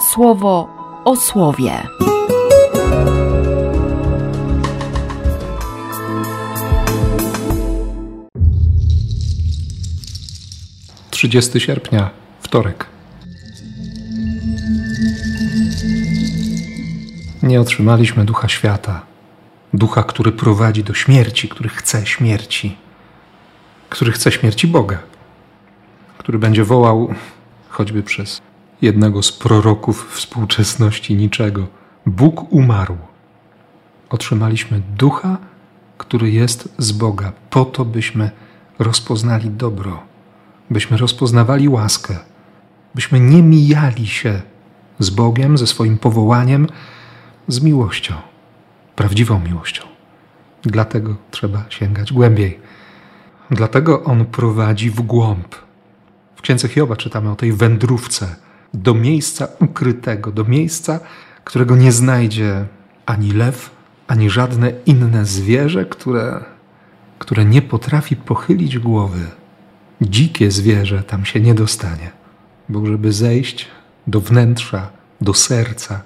[0.00, 0.68] słowo
[1.04, 1.72] o słowie.
[11.18, 12.86] 30 sierpnia, wtorek.
[17.42, 19.02] Nie otrzymaliśmy ducha świata,
[19.74, 22.76] ducha, który prowadzi do śmierci, który chce śmierci,
[23.88, 24.98] który chce śmierci Boga,
[26.18, 27.14] który będzie wołał
[27.68, 28.40] choćby przez
[28.82, 31.66] jednego z proroków współczesności niczego:
[32.06, 32.96] Bóg umarł.
[34.10, 35.38] Otrzymaliśmy ducha,
[35.98, 38.30] który jest z Boga, po to byśmy
[38.78, 40.08] rozpoznali dobro
[40.70, 42.16] byśmy rozpoznawali łaskę,
[42.94, 44.42] byśmy nie mijali się
[44.98, 46.66] z Bogiem, ze swoim powołaniem,
[47.48, 48.14] z miłością,
[48.96, 49.82] prawdziwą miłością.
[50.62, 52.58] Dlatego trzeba sięgać głębiej.
[53.50, 55.54] Dlatego On prowadzi w głąb.
[56.36, 58.36] W księdze Hioba czytamy o tej wędrówce
[58.74, 61.00] do miejsca ukrytego, do miejsca,
[61.44, 62.66] którego nie znajdzie
[63.06, 63.70] ani lew,
[64.06, 66.44] ani żadne inne zwierzę, które,
[67.18, 69.38] które nie potrafi pochylić głowy
[70.00, 72.10] dzikie zwierzę tam się nie dostanie,
[72.68, 73.66] bo żeby zejść
[74.06, 76.02] do wnętrza, do serca,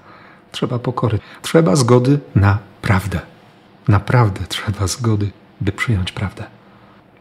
[0.52, 3.20] trzeba pokory, trzeba zgody na prawdę.
[3.88, 6.44] Naprawdę trzeba zgody, by przyjąć prawdę.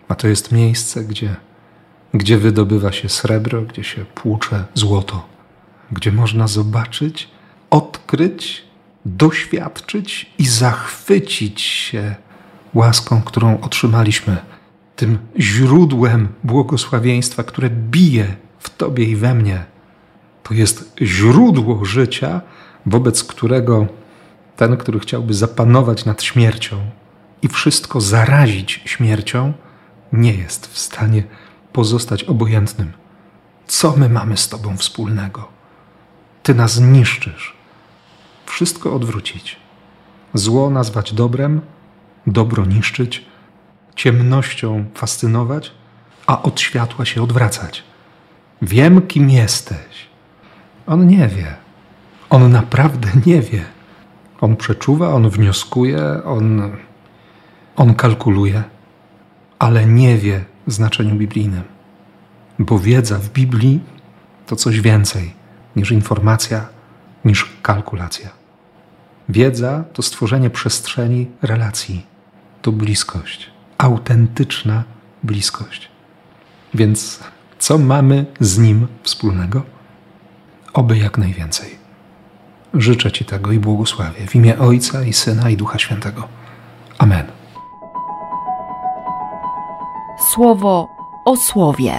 [0.08, 1.36] A to jest miejsce, gdzie,
[2.14, 5.28] gdzie wydobywa się srebro, gdzie się płucze złoto,
[5.92, 7.30] gdzie można zobaczyć,
[7.70, 8.64] odkryć,
[9.06, 12.16] doświadczyć i zachwycić się
[12.74, 14.38] łaską, którą otrzymaliśmy
[14.96, 19.64] tym źródłem błogosławieństwa, które bije w Tobie i we mnie.
[20.44, 22.42] To jest źródło życia,
[22.86, 23.88] wobec którego
[24.56, 26.78] ten, który chciałby zapanować nad śmiercią
[27.42, 29.54] i wszystko zarazić śmiercią,
[30.14, 31.24] nie jest w stanie
[31.74, 32.92] pozostać obojętnym.
[33.68, 35.61] Co my mamy z Tobą wspólnego?
[36.44, 37.54] Ty nas niszczysz.
[38.46, 39.58] Wszystko odwrócić.
[40.34, 41.62] Zło nazwać dobrem,
[42.28, 43.26] dobro niszczyć,
[43.96, 45.72] ciemnością fascynować,
[46.28, 47.84] a od światła się odwracać.
[48.62, 50.10] Wiem, kim jesteś.
[50.88, 51.56] On nie wie.
[52.30, 53.66] On naprawdę nie wie.
[54.42, 56.72] On przeczuwa, on wnioskuje, on,
[57.76, 58.64] on kalkuluje,
[59.60, 61.64] ale nie wie w znaczeniu biblijnym.
[62.60, 63.80] Bo wiedza w Biblii
[64.48, 65.41] to coś więcej
[65.76, 66.68] niż informacja,
[67.26, 68.30] niż kalkulacja.
[69.30, 72.06] Wiedza to stworzenie przestrzeni relacji,
[72.62, 73.52] to bliskość
[73.82, 74.84] autentyczna
[75.24, 75.90] bliskość.
[76.74, 77.20] Więc
[77.60, 79.62] co mamy z Nim wspólnego?
[80.74, 81.70] Oby jak najwięcej.
[82.74, 86.28] Życzę Ci tego i błogosławię w imię Ojca i Syna i Ducha Świętego.
[86.98, 87.26] Amen.
[90.34, 90.88] Słowo
[91.26, 91.94] o słowie.